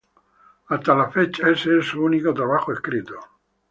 [0.69, 3.19] Hasta la fecha, ese es su único trabajo escrito.